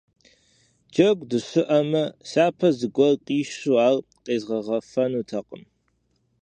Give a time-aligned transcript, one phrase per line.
[0.91, 5.63] Джэгу дыщыӀэмэ, сяпэ зыгуэр къищу ар къезгъэгъэфэнутэкъым.